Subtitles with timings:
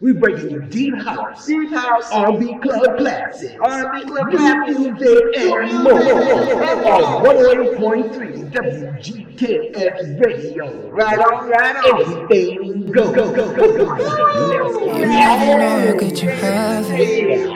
[0.00, 2.08] We breaking you deep house, Deep house.
[2.12, 4.78] R&B club classics, R&B club classics.
[4.78, 10.88] music and more on 108.3 WGKS Radio.
[10.90, 12.00] Right on, right on.
[12.28, 13.84] Everything go, go, go, go, go.
[13.96, 14.98] Let's You go.
[14.98, 17.50] never know how good you have it.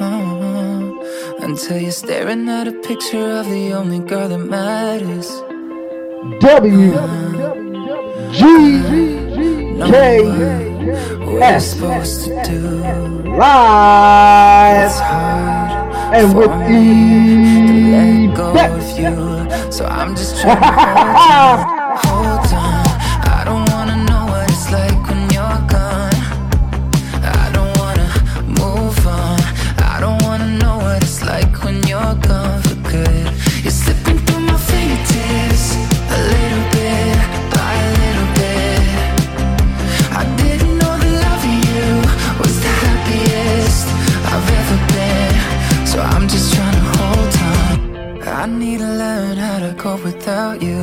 [0.00, 5.30] Uh, until you're staring at a picture of the only girl that matters.
[6.40, 6.90] W
[8.32, 8.40] G
[9.78, 13.22] No K what you're supposed to do.
[13.36, 15.54] It's hard
[16.14, 19.72] and for with me to let go of you.
[19.72, 21.73] So I'm just trying to
[50.24, 50.80] without you.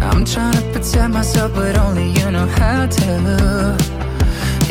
[0.00, 3.76] I'm trying to protect myself, but only you know how to.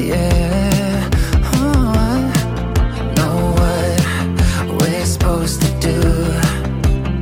[0.01, 1.09] Yeah.
[1.53, 5.99] Oh, I know what we're supposed to do.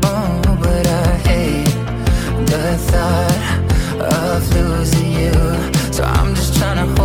[0.03, 1.75] Oh, but I hate
[2.51, 3.41] the thought
[3.99, 5.33] of losing you.
[5.91, 7.04] So I'm just trying to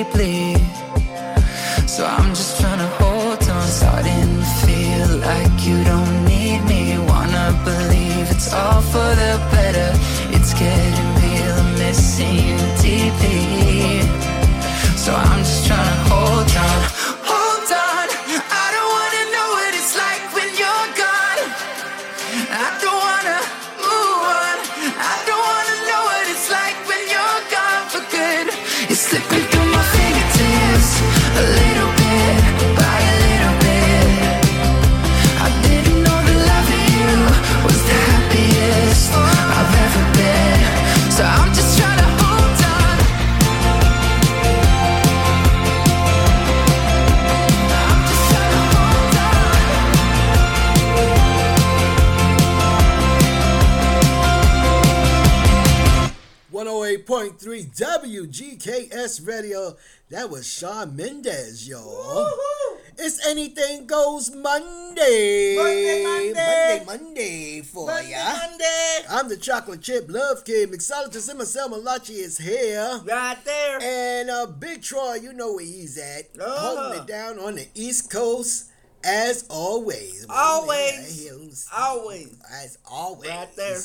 [0.00, 0.79] you
[59.00, 59.76] Radio.
[60.10, 62.28] That was Shawn Mendes, y'all.
[62.98, 65.56] It's Anything Goes Monday.
[65.56, 66.82] Monday, Monday.
[66.84, 68.36] Monday, Monday for Monday, ya.
[68.36, 68.98] Monday.
[69.08, 70.70] I'm the chocolate chip love kid.
[70.70, 73.00] Mixologist Marcel Malachi is here.
[73.06, 73.78] Right there.
[73.80, 76.38] And uh, Big Troy, you know where he's at.
[76.38, 76.76] Uh-huh.
[76.76, 78.70] Holding it down on the East Coast
[79.02, 80.26] as always.
[80.28, 81.66] Always.
[81.74, 82.36] Always.
[82.52, 83.30] As always.
[83.30, 83.78] Right there.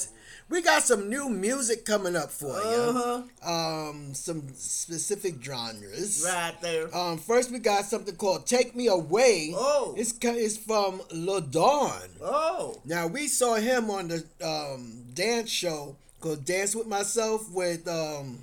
[0.48, 3.24] We got some new music coming up for Uh-huh.
[3.44, 3.50] you.
[3.50, 6.24] Um, some specific genres.
[6.26, 6.96] Right there.
[6.96, 9.96] Um, first we got something called "Take Me Away." Oh.
[9.98, 12.10] it's it's from Ladon.
[12.22, 12.80] Oh.
[12.86, 18.40] Now we saw him on the um, dance show called "Dance with Myself" with um,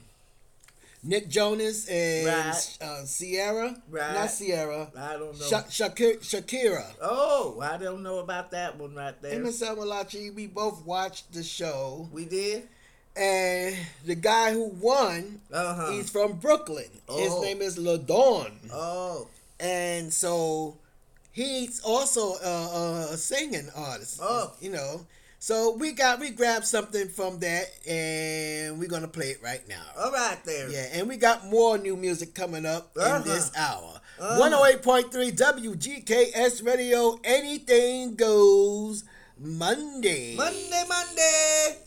[1.05, 2.79] Nick Jonas and Right.
[2.81, 3.75] uh, Sierra.
[3.91, 4.15] Right.
[4.15, 4.91] Not Sierra.
[4.97, 5.47] I don't know.
[5.47, 6.19] Sha- Shakira.
[6.21, 6.85] Shakira.
[7.03, 9.33] Oh, I don't know about that one right there.
[9.43, 12.69] And Sam Malachi, we both watched the show, We did?
[13.17, 13.77] and
[14.07, 15.91] the guy who won, Uh-huh.
[15.91, 16.89] he's from Brooklyn.
[17.11, 17.43] His Oh.
[17.43, 18.53] name is Ladon.
[18.73, 19.27] Oh.
[19.61, 20.77] and so
[21.33, 24.19] he's also a, a singing artist.
[24.23, 24.53] Oh.
[24.61, 25.05] you know.
[25.43, 29.83] So we got we grabbed something from that, and we're gonna play it right now.
[29.99, 30.71] All right there.
[30.71, 33.17] Yeah, and we got more new music coming up Uh-huh.
[33.17, 34.01] in this hour.
[34.21, 34.39] Uh-huh.
[34.39, 39.03] 108.3 WGKS Radio, anything goes
[39.37, 40.37] Monday.
[40.37, 41.79] Monday, Monday.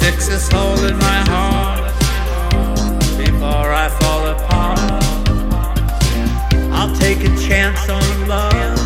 [0.00, 1.92] Fix this hole in my heart
[3.16, 4.78] before I fall apart.
[6.72, 8.78] I'll take a chance on love.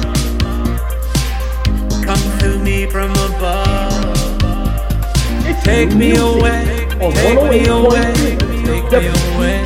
[2.04, 3.98] Come to me from above.
[5.62, 8.12] Take me away, take me away,
[8.64, 9.56] take me away.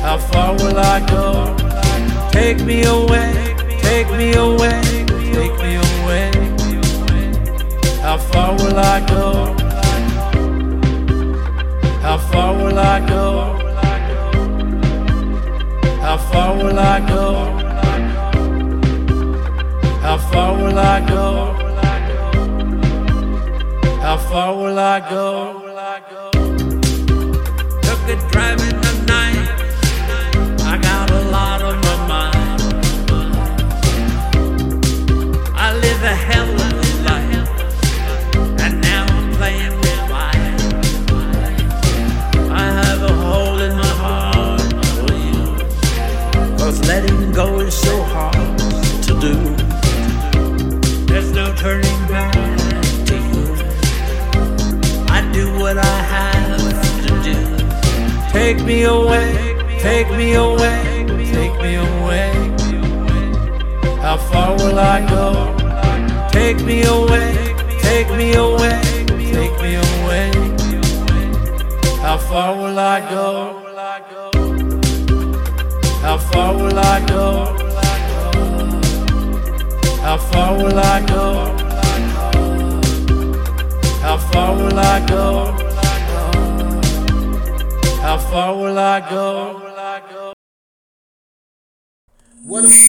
[0.00, 1.56] How far will I go?
[2.30, 3.32] Take me away,
[3.80, 4.80] take me away,
[5.32, 6.30] take me away.
[8.00, 9.67] How far will I go?
[12.18, 13.24] How far will I go?
[16.02, 17.24] How far will I go?
[20.02, 21.52] How far will I go?
[24.02, 25.57] How far will I go?
[55.68, 57.36] What I have to do.
[58.32, 59.28] Take me away,
[59.80, 61.04] take me away,
[61.34, 62.32] take me away.
[64.00, 65.26] How far will I go?
[66.32, 67.28] Take me away,
[67.82, 68.80] take me away,
[69.34, 70.30] take me away.
[72.00, 73.26] How far will I go?
[76.00, 77.24] How far will I go?
[80.00, 81.57] How far will I go?
[84.28, 85.52] How far will I go?
[88.02, 90.34] How far will I go?
[92.44, 92.87] What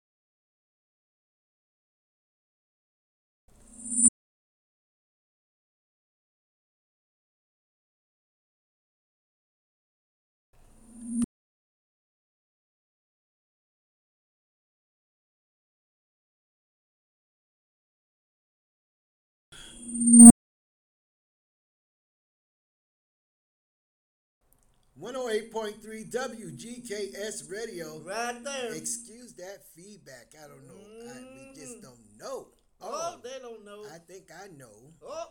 [24.99, 27.99] a- One hundred eight point three WGKS Radio.
[27.99, 28.73] Right there.
[28.73, 30.33] Excuse that feedback.
[30.37, 31.11] I don't know.
[31.11, 31.19] I,
[31.53, 32.47] we just don't know.
[32.81, 33.83] Oh, they don't know.
[33.93, 34.93] I think I know.
[35.05, 35.25] Oh,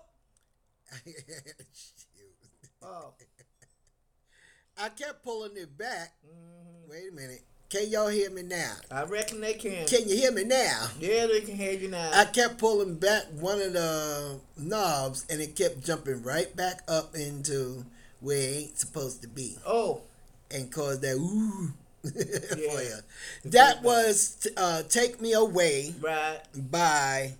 [1.04, 2.34] Shoot.
[2.82, 3.14] oh.
[4.80, 6.12] I kept pulling it back.
[6.26, 6.90] Mm-hmm.
[6.90, 7.42] Wait a minute.
[7.68, 8.74] Can y'all hear me now?
[8.90, 9.86] I reckon they can.
[9.86, 10.86] Can you hear me now?
[11.00, 12.10] Yeah, they can hear you now.
[12.14, 17.14] I kept pulling back one of the knobs and it kept jumping right back up
[17.14, 17.84] into
[18.20, 20.02] where it ain't supposed to be oh,
[20.50, 21.72] and cause that ooh
[22.02, 22.80] for Yeah.
[22.80, 23.50] you.
[23.50, 26.40] That was uh, Take Me Away right.
[26.54, 27.34] by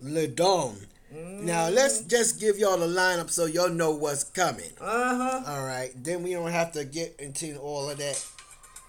[0.00, 0.76] Ledon.
[1.14, 4.70] Now let's just give y'all the lineup so y'all know what's coming.
[4.80, 5.42] Uh huh.
[5.46, 8.24] All right, then we don't have to get into all of that.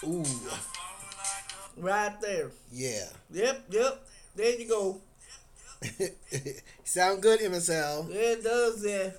[0.06, 0.24] Ooh,
[1.78, 2.52] Right there.
[2.72, 3.06] yeah.
[3.32, 4.08] Yep, yep.
[4.36, 5.02] There you go.
[6.84, 8.08] Sound good, MSL?
[8.10, 8.86] Yeah, it does.
[8.86, 9.10] Yeah.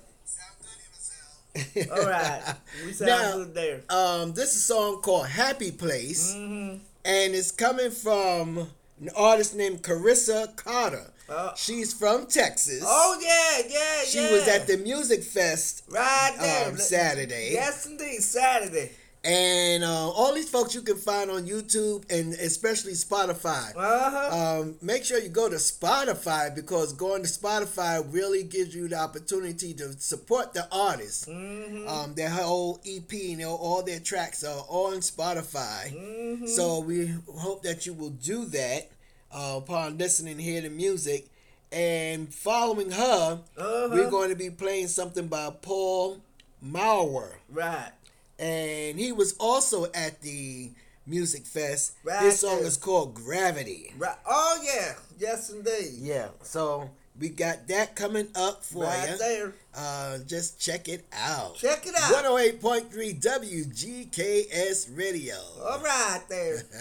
[1.91, 2.41] All right.
[2.85, 3.81] We sound Now- good there.
[3.89, 6.77] Um, this is a song called Happy Place, Mm-hmm.
[7.05, 8.67] and it's coming from
[9.01, 11.11] an artist named Carissa Carter.
[11.27, 12.83] Uh, She's from Texas.
[12.85, 14.03] oh yeah, yeah, yeah.
[14.05, 14.31] she yeah.
[14.31, 17.49] was at the Music Fest right there um, Saturday.
[17.53, 18.91] Yes, indeed, Saturday.
[19.25, 23.75] And uh, all these folks you can find on YouTube and especially Spotify.
[23.75, 24.59] Uh huh.
[24.61, 28.97] Um, make sure you go to Spotify because going to Spotify really gives you the
[28.99, 31.25] opportunity to support the artists.
[31.25, 31.87] mm-hmm.
[31.87, 35.91] Um, their whole EP and their- all their tracks are on Spotify.
[35.91, 36.45] Mm-hmm.
[36.45, 38.91] So we hope that you will do that
[39.33, 41.25] uh, upon listening here to music.
[41.71, 43.89] And following her, Uh-huh.
[43.91, 46.21] we're going to be playing something by Paul
[46.61, 47.39] Maurer.
[47.49, 47.89] Right.
[48.37, 50.71] And he was also at the
[51.07, 51.93] Music Fest.
[52.03, 53.93] Right This song is called Gravity.
[53.97, 54.17] Right.
[54.27, 54.93] Oh yeah.
[55.17, 55.93] Yes, indeed.
[55.99, 56.89] Yeah, so
[57.19, 59.17] we got that coming up for right you.
[59.17, 59.53] there.
[59.73, 61.55] Uh, just check it out.
[61.55, 62.11] Check it out.
[62.25, 65.35] 108.3 WGKS Radio.
[65.63, 66.63] All right there.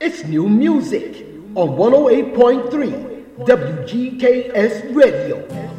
[0.00, 1.26] It's new music
[1.56, 5.77] on 108.3 WGKS Radio.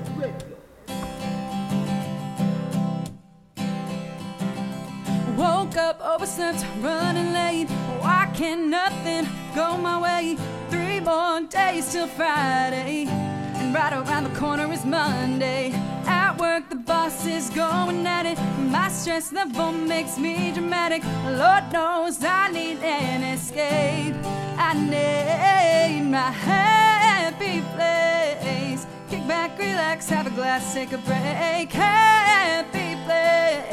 [5.69, 7.69] Woke up, overslept, running late.
[8.01, 10.35] Why can't nothing go my way?
[10.71, 13.05] Three more days till Friday.
[13.05, 15.71] And right around the corner is Monday.
[16.07, 18.39] At work, the boss is going at it.
[18.71, 21.03] My stress level makes me dramatic.
[21.37, 24.15] Lord knows I need an escape.
[24.57, 28.87] I need my happy place.
[29.07, 31.71] Kick back, relax, have a glass, take a break.
[31.71, 33.69] Happy place.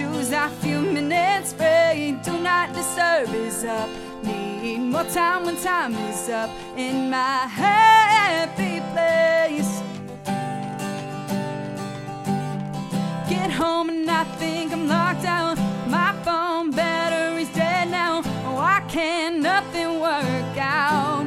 [0.00, 2.22] Shoes off, few minutes break.
[2.22, 3.90] Do not disturb is up.
[4.22, 9.72] Need more time when time is up in my happy place.
[13.28, 15.58] Get home and I think I'm locked out.
[15.86, 18.22] My phone battery's dead now.
[18.46, 21.26] Oh, I can't nothing work out.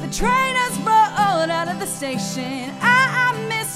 [0.00, 2.74] The train has rolled out of the station.
[2.80, 2.97] I,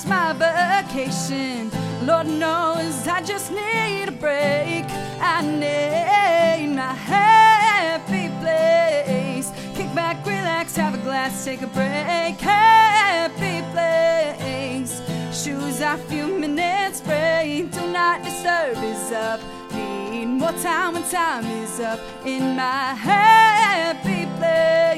[0.06, 1.70] My vacation.
[2.04, 4.84] Lord knows I just need a break.
[5.20, 9.52] I need my happy place.
[9.76, 12.40] Kick back, relax, have a glass, take a break.
[12.40, 15.00] Happy place.
[15.32, 17.70] Shoes off, few minutes break.
[17.70, 19.40] Do not disturb is up.
[19.72, 24.91] Need more time when time is up in my happy place.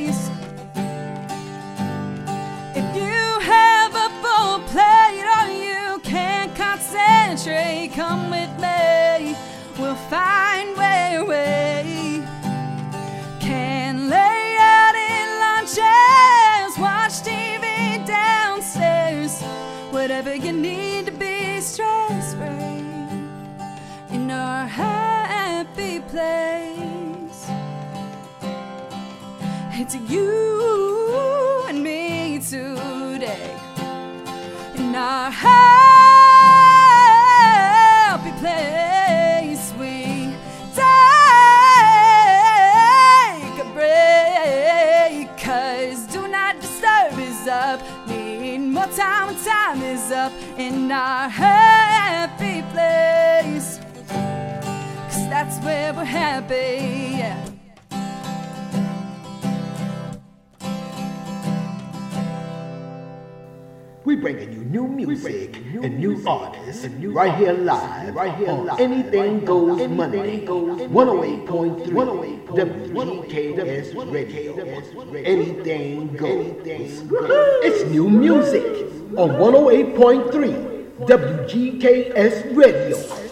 [6.95, 9.37] Can't come with me.
[9.79, 12.23] We'll find where we
[13.41, 19.43] can lay out in lunches, watch TV downstairs,
[19.91, 22.85] whatever you need to be stress free
[24.17, 27.51] in our happy place.
[29.73, 33.57] It's you and me today
[34.77, 36.44] in our happy
[48.97, 53.79] time when time is up in our happy place.
[54.09, 57.54] Cause that's where we're happy, yeah.
[64.05, 69.47] We bringing you new music and new artists right here live, right here on Anything
[69.47, 74.59] Goes anything Monday, 108.3 WGKS Radio.
[75.25, 76.55] Anything goes.
[77.65, 78.67] It's new music
[79.17, 83.24] on 108.3 WGKS Radio.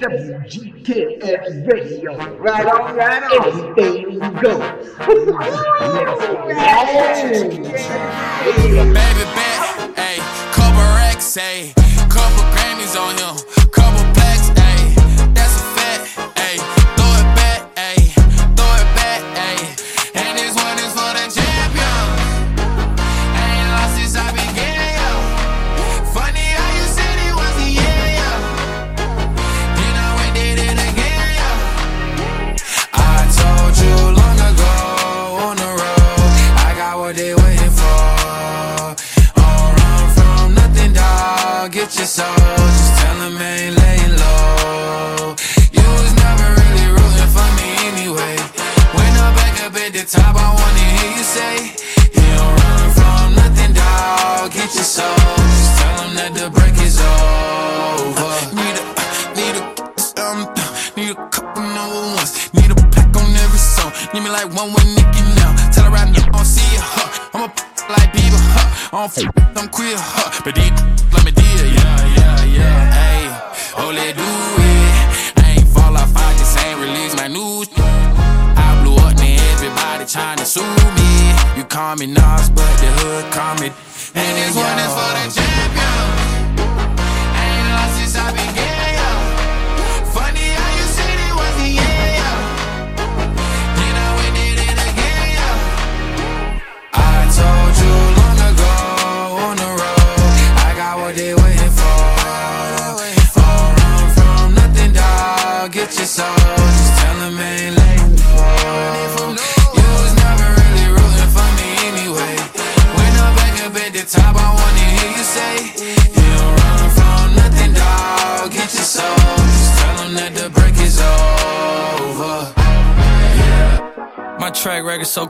[0.00, 0.40] 108.3
[0.80, 2.16] WGKS Radio.
[2.38, 3.78] Right on, right on.
[3.78, 4.62] Anything goes.
[8.70, 9.60] Baby bet,
[9.96, 10.20] ayy,
[10.52, 11.74] couple racks, ayy,
[12.08, 13.29] couple Grammys on him,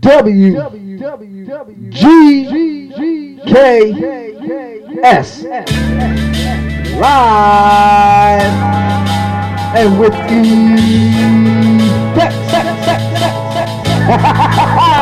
[0.00, 1.10] W G
[3.46, 3.60] K
[5.02, 5.42] S.
[6.94, 8.40] Live
[9.76, 10.44] and with the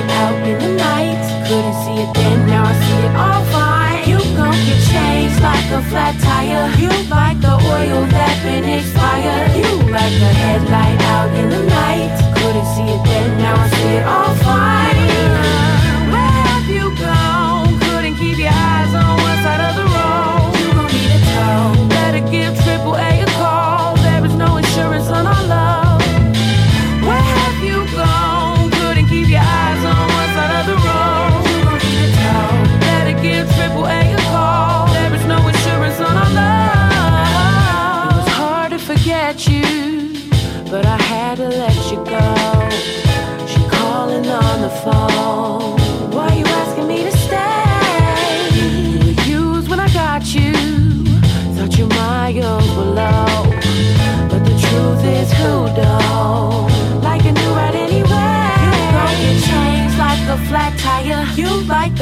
[0.00, 1.48] headlight out in the night.
[1.48, 4.08] Couldn't see it then, now I see it all fine.
[4.08, 6.70] You gon' get changed like a flat tire.
[6.78, 9.56] You like the oil that been expired.
[9.56, 12.12] You like the headlight out in the night.
[12.36, 14.99] Couldn't see it then, now I see it all fine.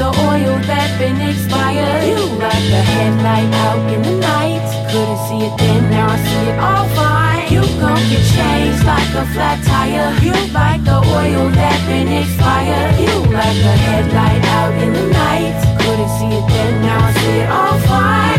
[0.09, 2.05] Oil that been expired.
[2.09, 4.65] You like the headlight out in the night.
[4.91, 7.53] Couldn't see it then, now I see it all fine.
[7.53, 10.13] You gon' get changed like a flat tire.
[10.25, 12.99] You like the oil that been expired.
[13.01, 15.57] You like the headlight out in the night.
[15.81, 18.38] Couldn't see it then, now I see it all fine.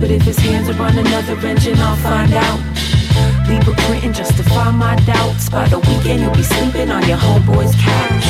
[0.00, 2.58] But if his hands are on another engine, I'll find out.
[3.46, 5.50] Leave a print and justify my doubts.
[5.50, 8.24] By the weekend, you'll be sleeping on your homeboy's couch.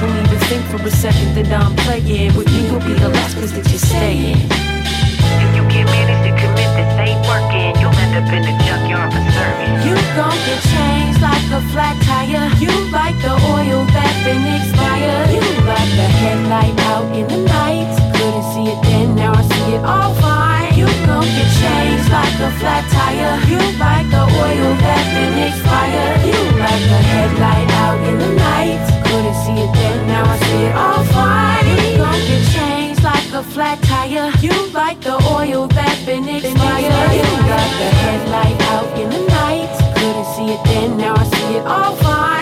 [0.00, 2.36] Don't even think for a second that I'm playing.
[2.36, 4.46] With me, you'll be the last place that you're staying.
[4.46, 7.74] If you can't manage to commit, this ain't working.
[7.82, 9.74] You'll end up in the junkyard for serving.
[9.82, 12.46] You gon' get changed like a flat tire.
[12.62, 15.34] You like the oil that been expired.
[15.34, 17.90] You like the headlight out in the night.
[18.14, 20.57] Couldn't see it then, now I see it all fine.
[20.78, 23.34] You gon' get changed like a flat tire.
[23.50, 26.22] You like the oil that's been expired.
[26.22, 28.78] You like the headlight out in the night.
[29.06, 31.66] Couldn't see it then, now I see it all fine.
[31.66, 34.30] You gon' get changed like a flat tire.
[34.38, 37.10] You like the oil that's been expired.
[37.18, 39.74] You like the headlight out in the night.
[39.98, 42.37] Couldn't see it then, now I see it all fine.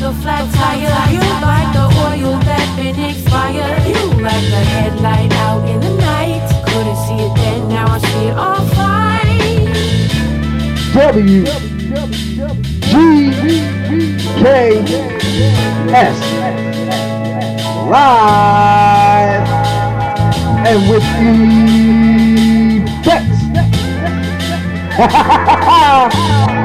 [0.00, 1.10] A flat tire.
[1.12, 3.82] You like the oil that been expired.
[3.84, 6.46] You like the headlight out in the night.
[6.66, 9.74] Couldn't see it then, now I see it all fine.
[10.94, 11.44] W
[12.86, 12.92] G
[14.38, 14.42] K
[15.92, 16.18] S
[17.90, 19.48] live
[20.64, 21.32] and with the
[23.02, 23.28] this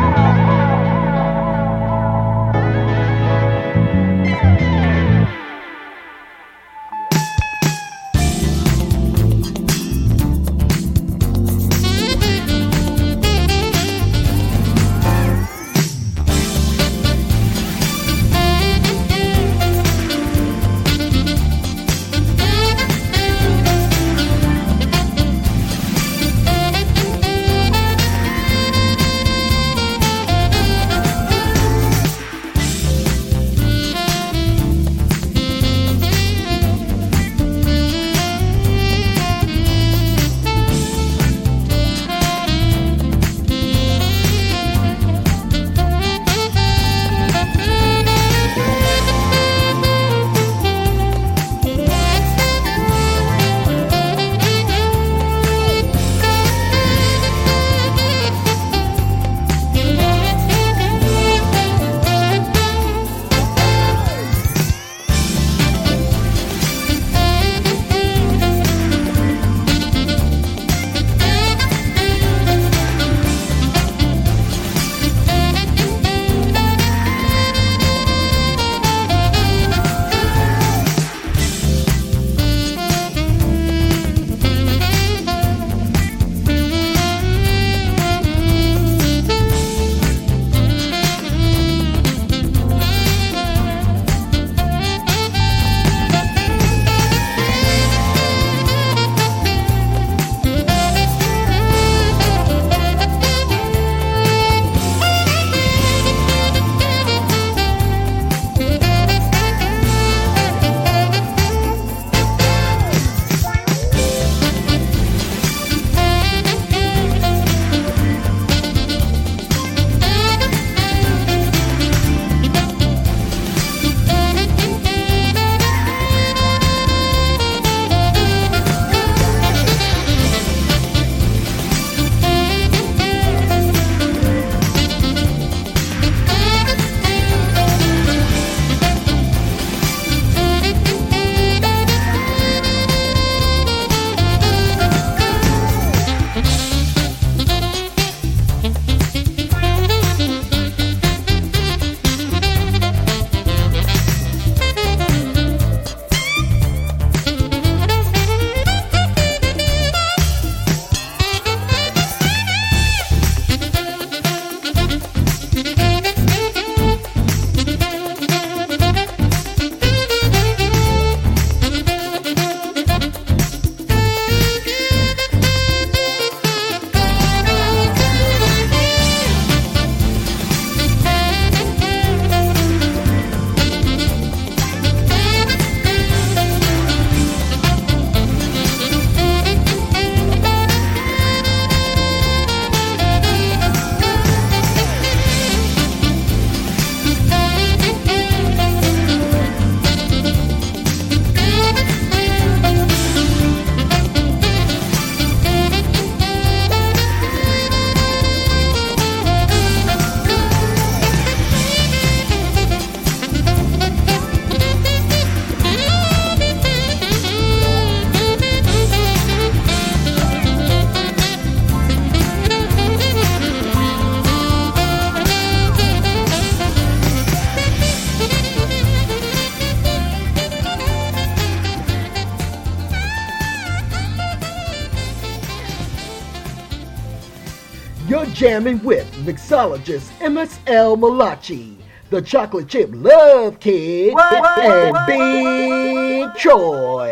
[238.63, 241.77] With mixologist MSL Malachi,
[242.09, 247.11] the chocolate chip love kid, and Big Troy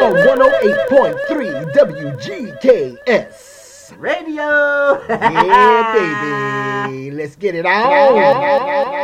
[0.00, 1.74] on 108.3
[3.04, 3.98] WGKS.
[3.98, 5.02] Radio!
[5.10, 7.10] yeah, baby.
[7.10, 8.97] Let's get it on.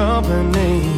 [0.00, 0.89] company.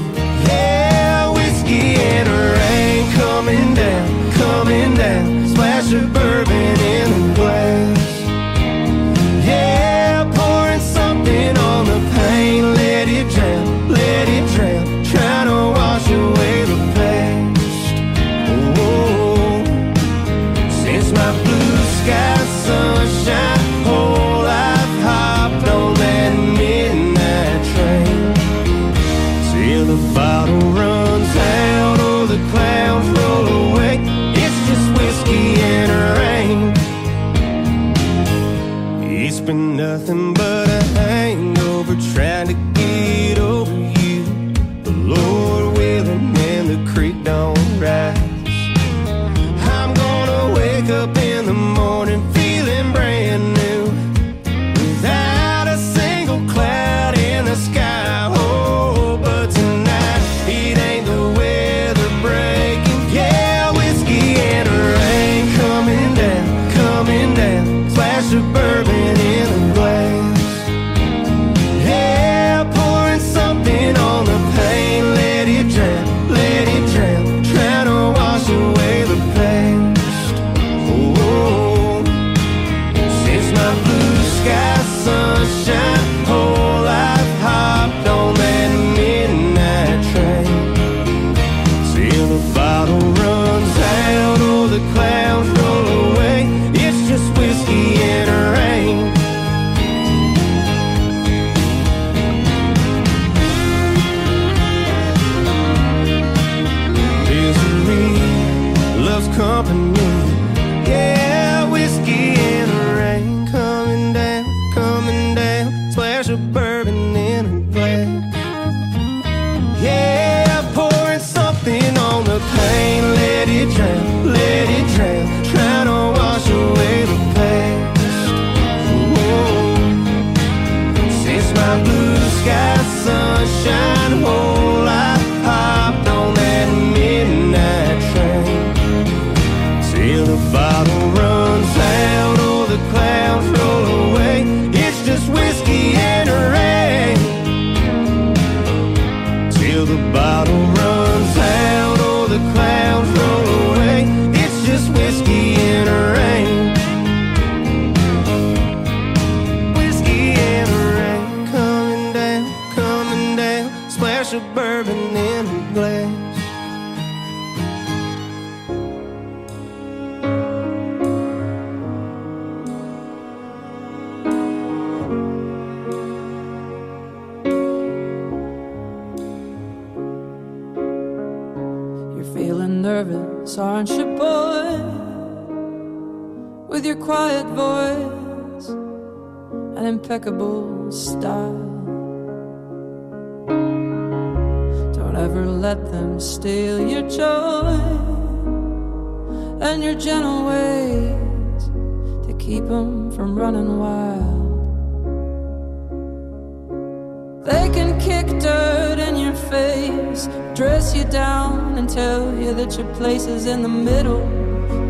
[207.45, 212.87] They can kick dirt in your face, dress you down and tell you that your
[212.95, 214.25] place is in the middle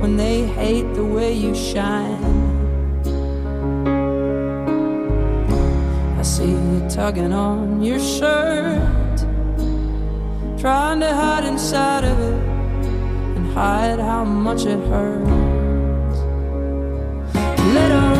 [0.01, 2.23] when they hate the way you shine.
[6.19, 9.17] I see you tugging on your shirt,
[10.59, 12.45] trying to hide inside of it
[13.37, 15.31] and hide how much it hurts.
[17.75, 18.12] Let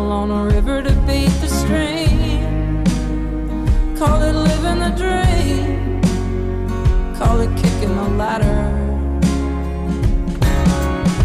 [0.00, 2.84] on a river to beat the stream.
[3.96, 6.00] Call it living the dream.
[7.16, 8.60] Call it kicking the ladder.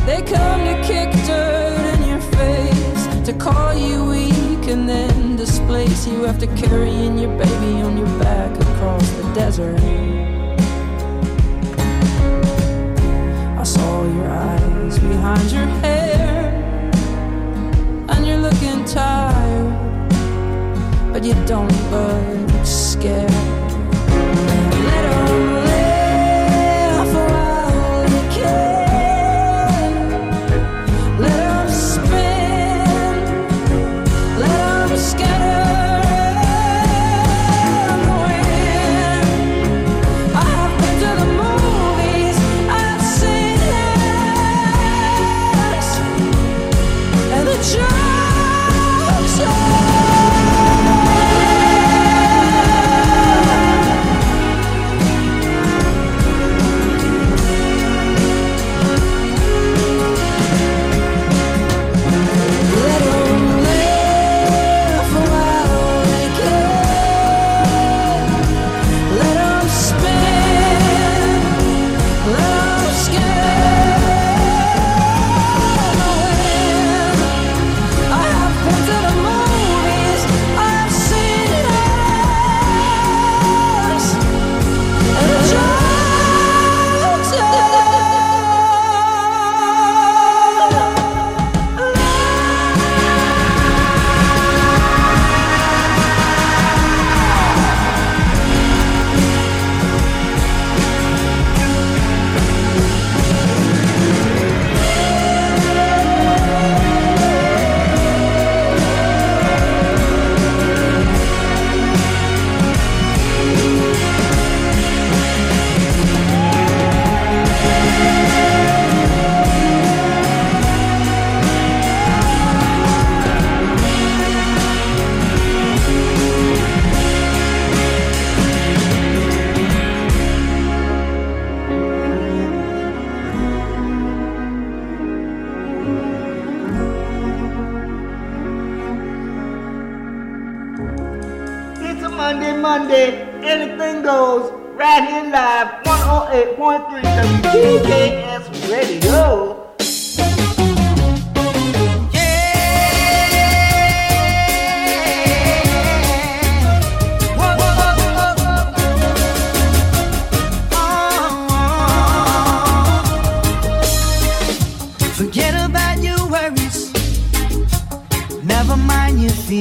[0.06, 6.06] They come to kick dirt in your face, to call you weak and then displace
[6.08, 9.80] you after carrying your baby on your back across the desert.
[13.64, 16.43] I saw your eyes behind your hair,
[18.94, 20.10] tired,
[21.12, 23.53] but you don't look scared.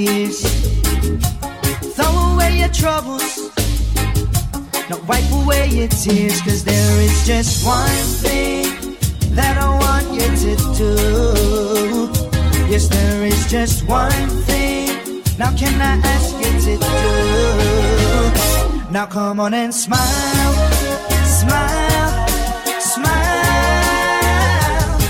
[0.07, 0.41] Fears.
[1.95, 3.51] Throw away your troubles.
[4.89, 6.41] Now wipe away your tears.
[6.43, 8.97] Cause there is just one thing
[9.39, 10.93] that I want you to do.
[12.71, 15.23] Yes, there is just one thing.
[15.39, 16.99] Now, can I ask you to do?
[18.93, 20.53] Now, come on and smile.
[21.41, 22.29] Smile.
[22.93, 23.31] Smile.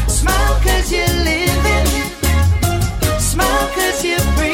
[0.09, 1.89] Smile cause you're living.
[3.19, 4.52] Smile cause you're breathing.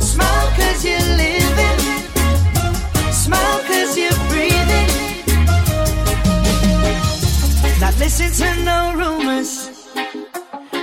[0.00, 1.78] Smile cause you're living.
[3.12, 4.88] Smile cause you're breathing.
[7.80, 9.70] Not listen to no rumors.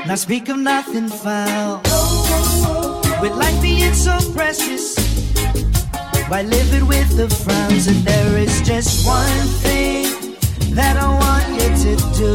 [0.07, 1.81] Not speak of nothing foul.
[3.21, 4.95] With life being so precious.
[6.27, 7.87] Why live it with the frowns?
[7.87, 10.04] And there is just one thing
[10.75, 12.31] that I want you to do.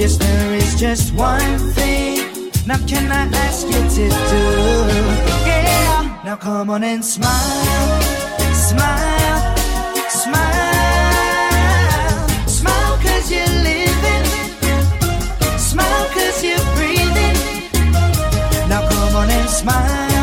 [0.00, 2.50] Yes, there is just one thing.
[2.66, 4.44] Now, can I ask you to do?
[5.44, 6.22] Yeah.
[6.24, 8.02] Now, come on and smile.
[8.54, 9.56] Smile.
[10.08, 10.58] Smile.
[12.48, 14.24] Smile cause you're living.
[15.58, 17.36] Smile cause you're breathing.
[18.70, 20.13] Now, come on and smile.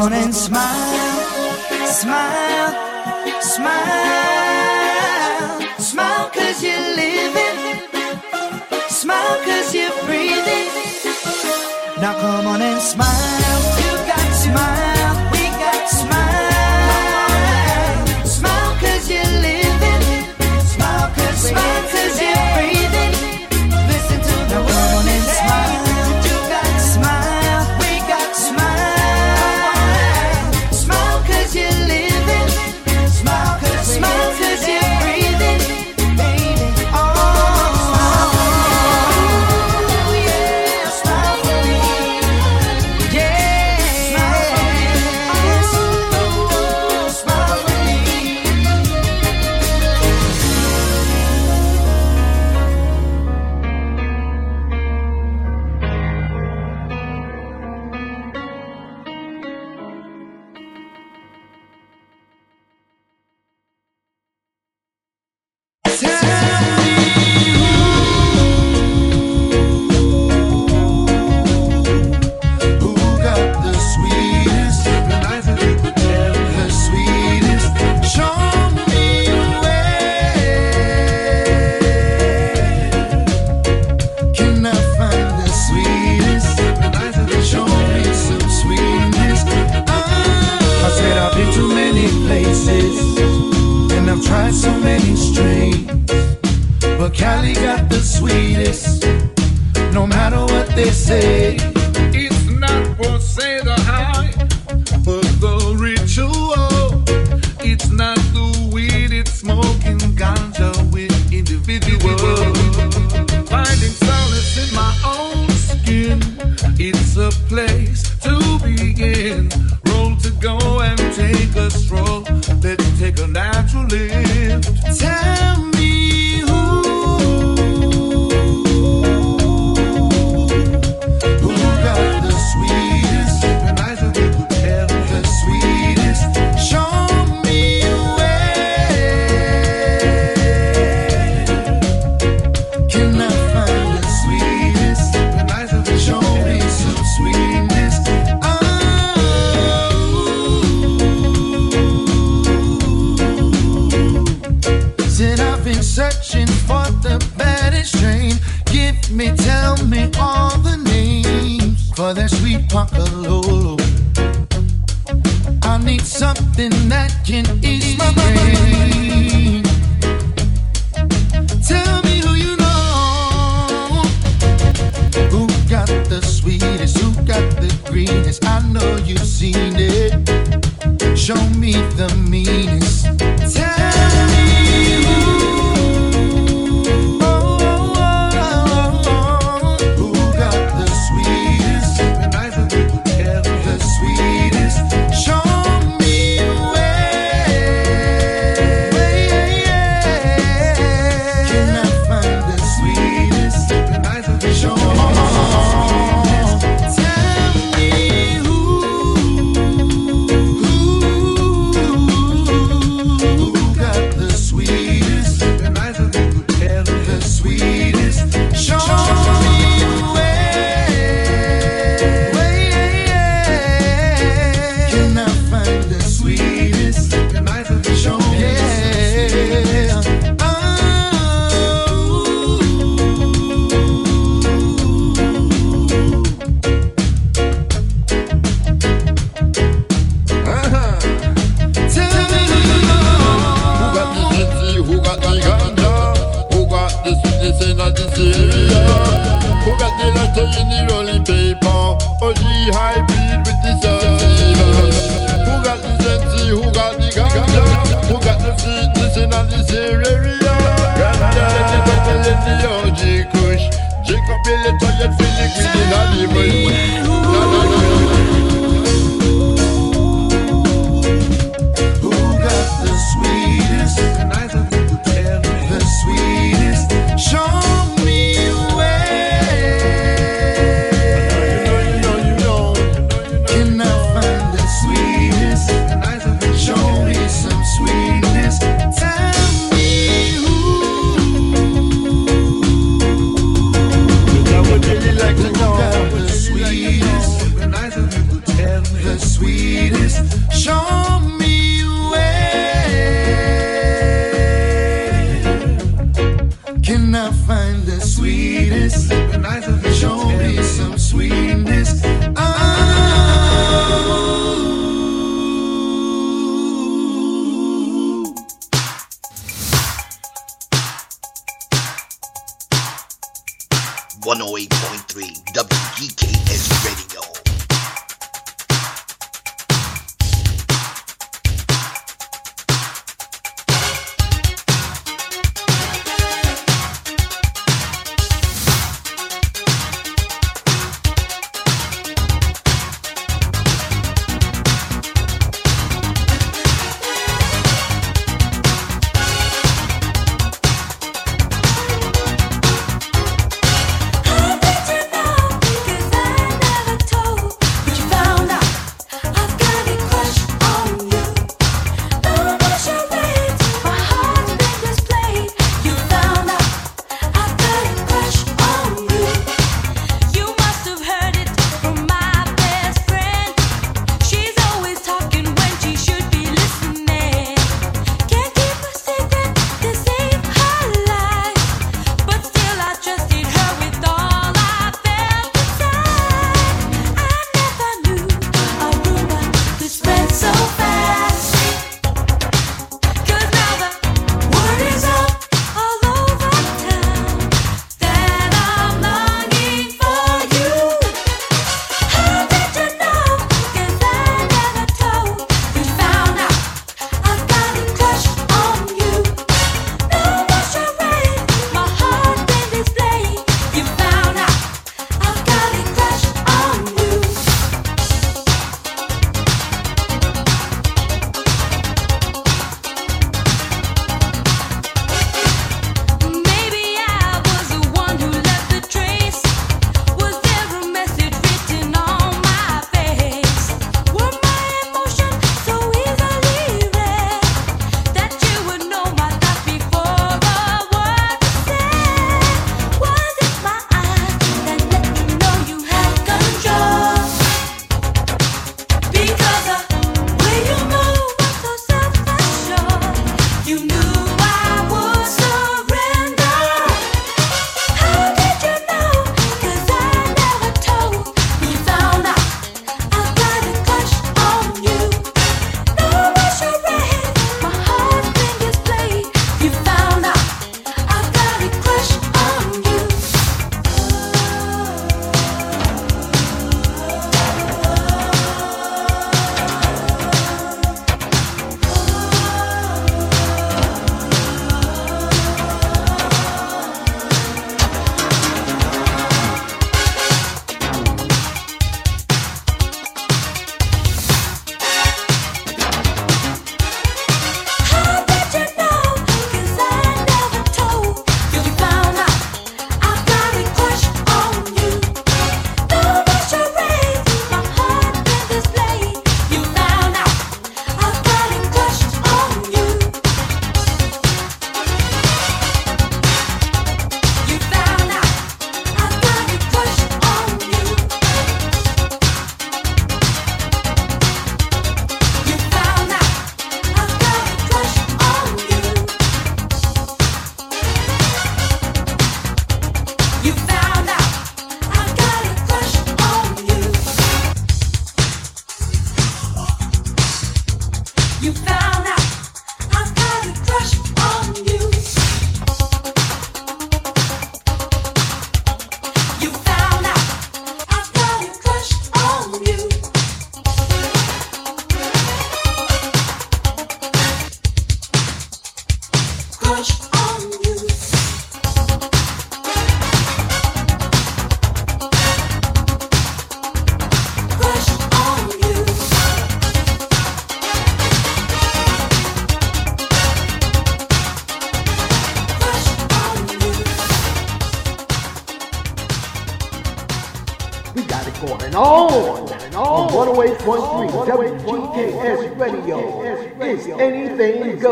[0.00, 1.20] on and smile,
[1.84, 2.72] smile,
[3.42, 4.80] smile,
[5.78, 7.82] smile cause you're living,
[8.88, 10.68] smile cause you're breathing.
[12.00, 14.89] Now come on and smile, you got to smile.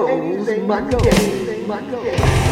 [0.09, 1.67] Anything goes Monday.
[1.67, 2.48] Monday.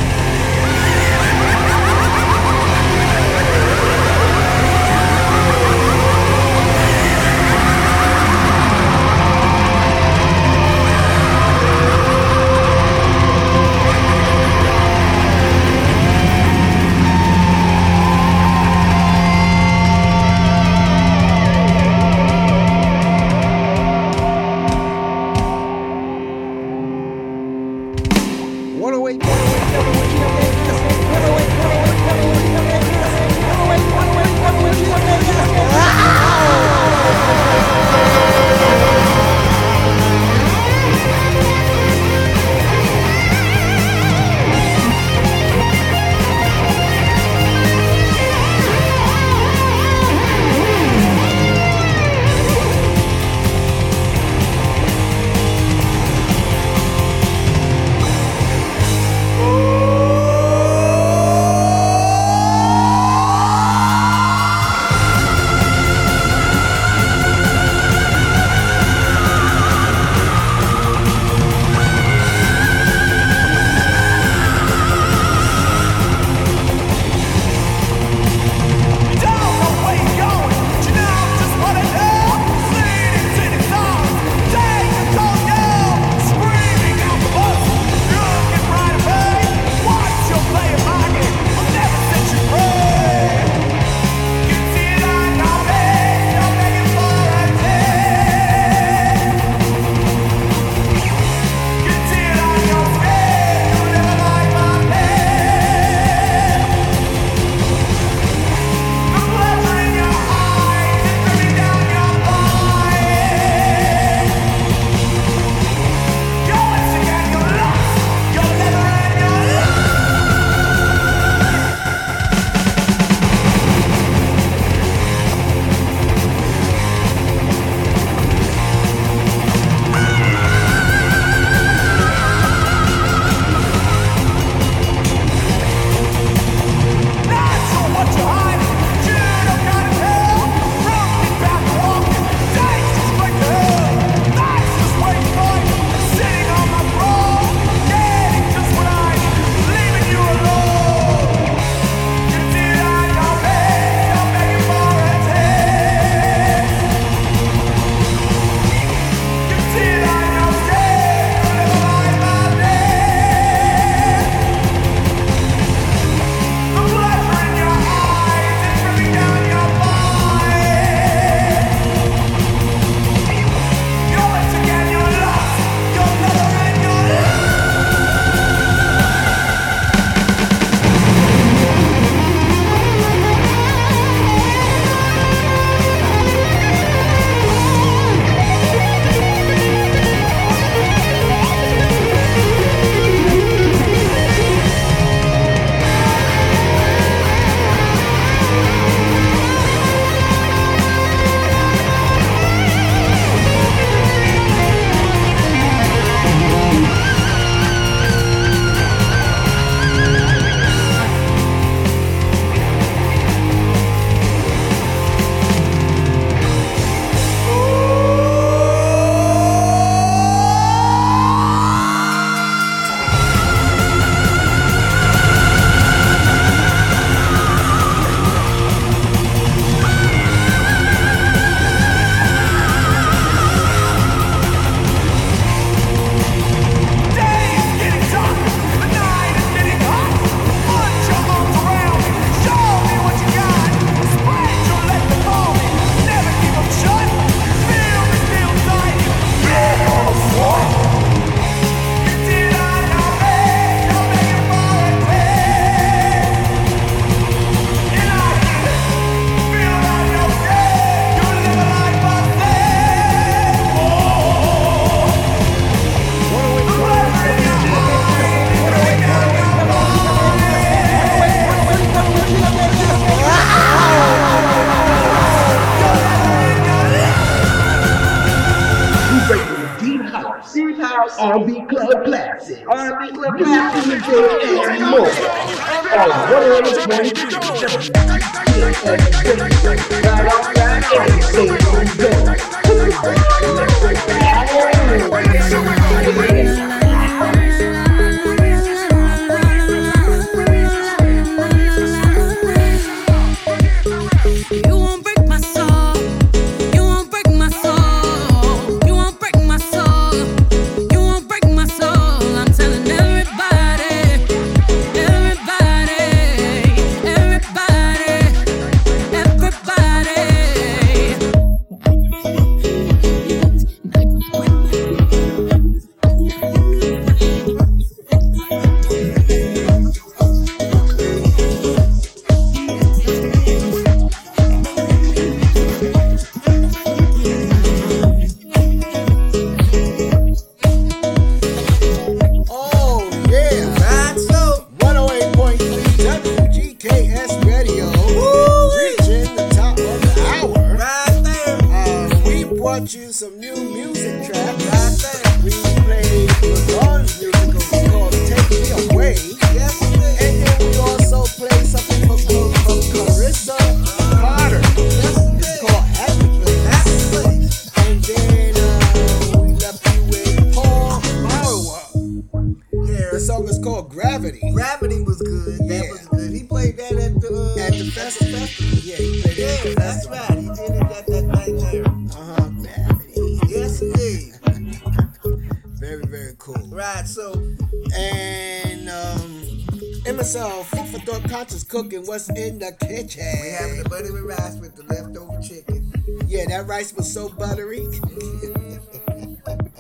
[397.17, 397.89] So buttery.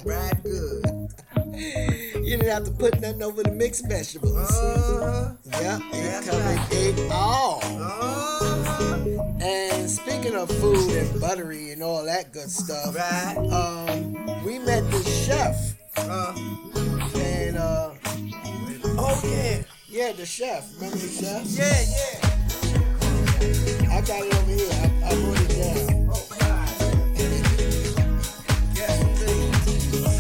[0.04, 0.40] Right.
[0.44, 0.86] Good.
[2.14, 4.48] You didn't have to put nothing over the mixed vegetables.
[4.52, 4.85] Uh-huh.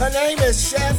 [0.06, 0.96] Her name is Chef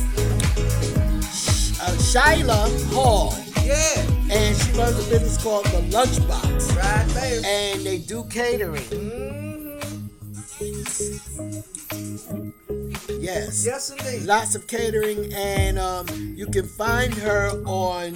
[1.80, 3.34] uh, Shyla Hall.
[3.64, 4.02] Yeah.
[4.30, 6.76] And she runs a business called The Lunchbox.
[6.76, 7.42] Right there.
[7.46, 8.84] And they do catering.
[8.84, 9.80] Mm-hmm.
[13.22, 13.66] Yes.
[13.66, 14.24] Yes, indeed.
[14.24, 16.06] Lots of catering, and um,
[16.36, 18.12] you can find her on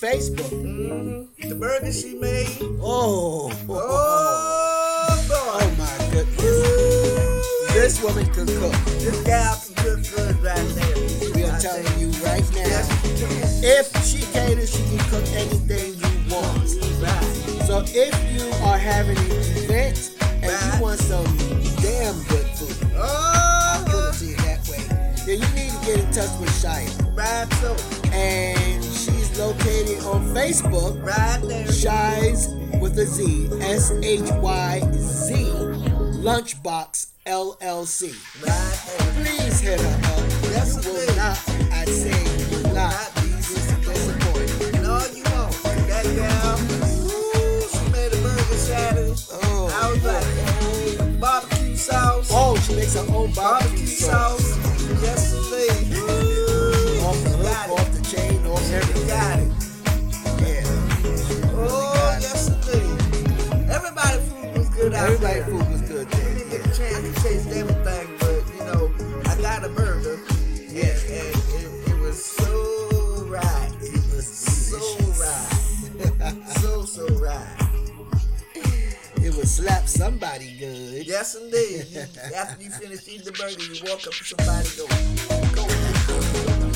[0.00, 0.48] Facebook.
[0.48, 1.48] Mm-hmm.
[1.50, 2.56] The burger she made.
[2.80, 7.74] Oh, Oh, oh my goodness.
[7.74, 8.72] This woman can cook.
[8.86, 9.73] This gal
[11.34, 12.86] We are telling you right now.
[13.66, 16.68] If she caters, she can cook anything you want.
[17.66, 21.24] So if you are having an event and you want some
[21.80, 24.84] damn good food, I'll put Oh, it to you that way,
[25.26, 27.16] then you need to get in touch with Shia.
[27.16, 27.74] right so.
[28.12, 31.66] And she's located on Facebook, Right there.
[31.72, 32.48] Shies
[32.80, 35.34] with a Z, S H Y Z,
[36.22, 38.12] Lunchbox LLC.
[38.42, 38.78] Right.
[39.16, 40.20] Please hit her up.
[40.52, 41.38] Yes, you will not,
[41.72, 42.20] I say,
[42.50, 44.82] you will not be disappointed.
[44.82, 45.52] No, you won't.
[45.88, 49.14] That gal, ooh, she made a burger.
[49.32, 50.26] Oh, I was like,
[50.60, 52.28] oh, barbecue sauce.
[52.30, 54.44] oh, she makes her own barbecue barbecue sauce.
[54.44, 55.02] sauce.
[55.02, 55.96] Yes, indeed.
[55.96, 59.08] Ooh, Off the hook, off the chain, off everything.
[59.08, 59.48] got it.
[60.44, 61.54] Yeah.
[61.56, 63.70] Oh, yes, indeed.
[63.70, 65.44] Everybody food was good out Everybody there.
[65.48, 65.73] food
[79.54, 81.06] slap somebody good.
[81.06, 81.86] Yes, indeed.
[81.92, 82.00] You,
[82.36, 84.86] after you finish eating the burger, you walk up to somebody, go,
[85.54, 86.74] go.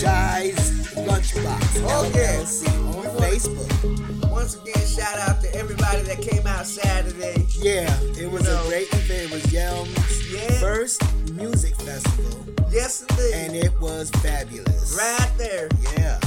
[0.00, 0.54] Shy's
[0.94, 1.82] Lunchbox.
[1.84, 2.10] Oh.
[2.14, 4.30] LLC on Facebook.
[4.30, 7.46] Once again, shout out to everybody that came out Saturday.
[7.58, 8.62] Yeah, it was No.
[8.64, 9.24] a great event.
[9.24, 10.60] It was Yelm's Yeah.
[10.60, 13.32] first music festival, Yes, indeed.
[13.34, 14.92] and it was fabulous.
[14.96, 15.68] right there.
[15.98, 16.18] Yeah,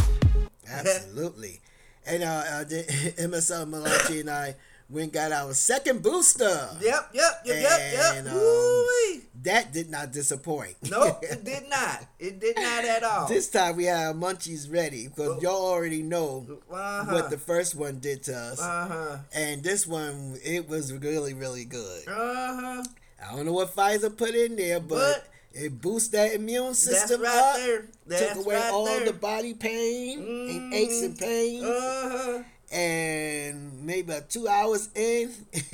[0.70, 1.62] absolutely.
[2.06, 4.56] and uh, uh MSL Malachi and I
[4.90, 6.68] went got our second booster.
[6.82, 7.80] Yep, yep, yep, yep,
[8.16, 8.34] And, yep.
[8.34, 9.22] um, Woo-wee.
[9.44, 10.76] That did not disappoint.
[10.90, 12.06] Nope, it did not.
[12.18, 13.28] It did not at all.
[13.28, 17.14] This time we had munchies ready because y'all already know Uh-huh.
[17.14, 18.60] what the first one did to us.
[18.62, 19.18] Uh-huh.
[19.34, 22.08] And this one, it was really, really good.
[22.08, 22.84] Uh-huh.
[23.24, 27.36] I don't know what Pfizer put in there, but, it boosts that immune system right
[27.38, 27.56] up.
[27.58, 27.86] there.
[28.08, 29.06] That's took away right all there.
[29.06, 31.64] the body pain and aches and pains.
[31.64, 32.44] Uh-huh.
[32.72, 35.32] And maybe about two hours in,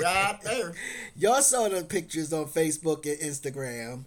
[0.00, 0.72] Right there.
[1.16, 4.04] Y'all saw the pictures on Facebook and Instagram,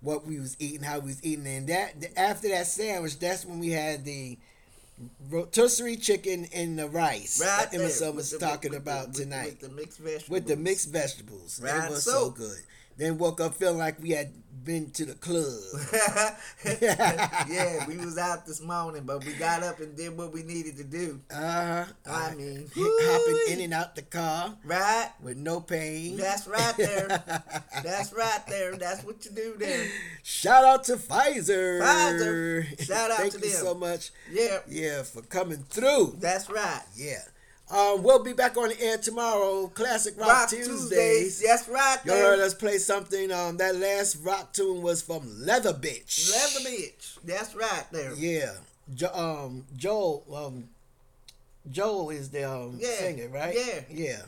[0.00, 3.58] what we was eating, how we was eating, and that after that sandwich, that's when
[3.58, 4.38] we had the
[5.30, 9.58] rotisserie chicken and the rice Right that Emerson was the- talking with about with tonight.
[9.60, 10.30] with the mixed vegetables.
[10.30, 11.60] With the mixed vegetables.
[11.62, 12.58] Right, it was so- so good.
[12.96, 14.32] Then woke up feeling like we had
[14.64, 15.44] been to the club.
[17.50, 20.76] yeah, we was out this morning, but we got up and did what we needed
[20.78, 21.20] to do.
[21.30, 21.84] Uh-huh.
[22.06, 24.56] I mean, hopping in and out the car.
[24.64, 25.10] Right.
[25.20, 26.16] With no pain.
[26.16, 27.22] That's right there.
[27.82, 28.76] That's right there.
[28.76, 29.86] That's what you do there.
[30.22, 31.80] Shout out to Pfizer.
[31.80, 32.86] Pfizer.
[32.86, 33.42] Shout out Thank to them.
[33.42, 34.12] Thank you so much.
[34.30, 34.58] Yeah.
[34.68, 36.16] Yeah, for coming through.
[36.18, 36.82] That's right.
[36.96, 37.22] Yeah.
[37.74, 39.66] Um, we'll be back on the air tomorrow.
[39.74, 40.68] Classic Rock, Rock Tuesdays.
[40.68, 41.42] Tuesdays.
[41.42, 42.22] That's right there.
[42.30, 43.32] heard us play something.
[43.32, 46.30] Um, that last rock tune was from Leather Bitch.
[46.30, 47.18] Leather bitch.
[47.24, 48.14] That's right there.
[48.14, 48.52] Yeah.
[48.94, 50.24] Jo- um, Joel.
[50.32, 50.68] Um,
[51.68, 52.96] Joel is the um, Yeah.
[52.96, 53.54] singer, right?
[53.56, 53.80] Yeah.
[53.90, 54.22] Yeah.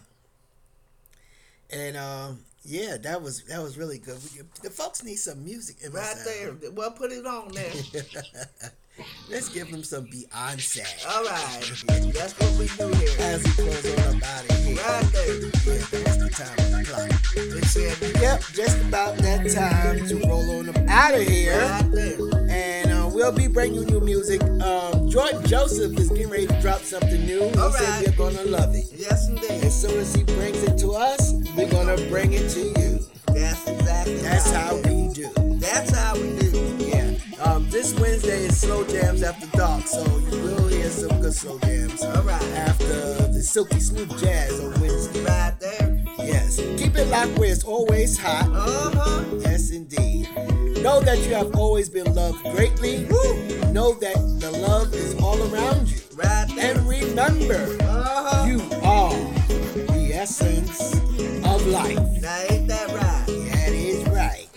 [1.71, 4.19] And um, yeah, that was that was really good.
[4.35, 6.53] We, the folks need some music in Right there.
[6.73, 7.73] Well, put it on there.
[9.29, 10.81] Let's give them some Beyonce.
[11.07, 12.13] All right.
[12.15, 13.11] That's what we do here.
[13.21, 14.77] As we close on up out of here.
[14.77, 15.35] Right there.
[15.37, 17.65] Yeah, that's the time on the clock.
[17.67, 21.59] Said, Yep, just about that time to roll on up out of here.
[21.61, 22.19] Right there.
[22.49, 24.43] And uh, we'll be bringing you music.
[24.63, 27.43] Um, Jordan Joseph is getting ready to drop something new.
[27.49, 28.03] He All said right.
[28.07, 28.87] you're gonna love it.
[28.95, 29.51] Yes, indeed.
[29.65, 32.86] As soon as he brings it to us, we're gonna bring it to you.
[39.57, 42.03] Dark, so you will hear some good slow jams.
[42.05, 42.43] All right.
[42.55, 42.95] After
[43.33, 45.25] the silky smooth jazz on Wednesday.
[45.25, 46.05] Right there.
[46.19, 46.57] Yes.
[46.79, 48.47] Keep it locked where it's always hot.
[48.53, 49.25] Uh-huh.
[49.41, 50.29] Yes, indeed.
[50.83, 53.05] Know that you have always been loved greatly.
[53.07, 53.73] Woo.
[53.73, 55.99] Know that the love is all around you.
[56.15, 56.77] Right there.
[56.77, 58.47] And remember, Uh-huh.
[58.47, 59.13] you are
[59.93, 60.95] the essence
[61.45, 61.99] of life.
[62.21, 63.25] Now, ain't that right?
[63.27, 64.49] That is right.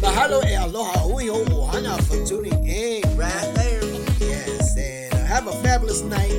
[0.00, 3.02] Mahalo e aloha ui o ohana for tuning in.
[3.16, 3.53] Right
[5.74, 6.30] fabulous night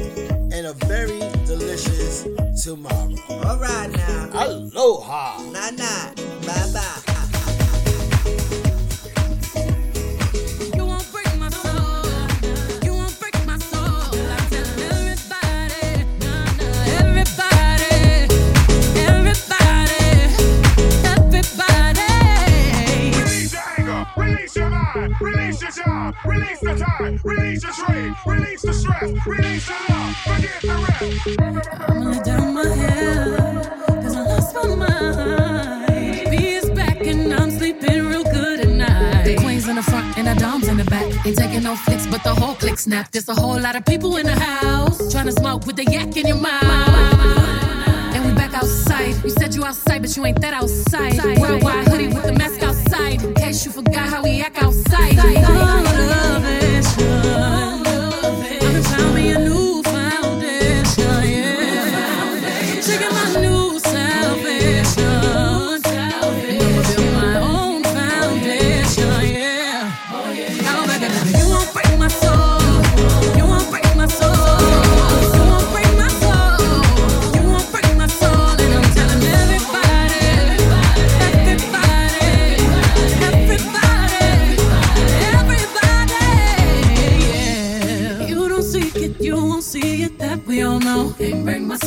[0.54, 2.26] and a very delicious
[2.64, 3.14] tomorrow.
[3.28, 4.30] All right now.
[4.32, 5.42] Aloha.
[5.52, 6.16] Night night.
[6.46, 7.15] Bye bye.
[26.24, 31.02] Release the time, release your trade, release the stress, release the love, forget the rest.
[31.90, 33.70] I'ma lay down my head,
[34.02, 36.30] 'cause I lost my mind.
[36.32, 39.26] B is back and I'm sleeping real good at night.
[39.26, 41.06] The queens in the front and the doms in the back.
[41.26, 43.12] Ain't taking no flicks, but the whole click snap.
[43.12, 46.16] There's a whole lot of people in the house trying to smoke with the yak
[46.18, 48.14] in your mouth.
[48.14, 49.16] And we back outside.
[49.24, 51.20] You said you outside, but you ain't that outside.
[51.40, 52.75] Worldwide hoodie with the mask outside.
[53.64, 56.65] You forgot how we act outside.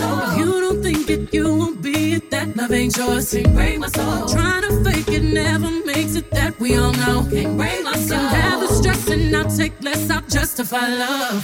[0.08, 0.20] Soul.
[0.30, 2.30] If you don't think it, you won't be it.
[2.30, 3.32] That love ain't yours.
[3.32, 4.26] Can't break my soul.
[4.28, 6.30] Trying to fake it never makes it.
[6.30, 7.26] That we all know.
[7.30, 8.18] Can't break my soul.
[8.18, 10.10] Can have the stress and I'll take less.
[10.10, 11.42] I'll justify love.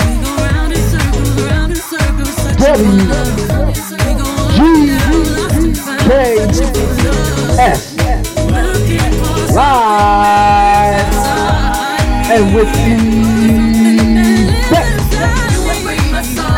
[0.00, 3.36] We go round in circles, round in circles, searching for love.
[4.04, 6.84] We go down, lost and found, searching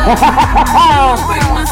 [0.07, 1.66] 哈哈哈哈哈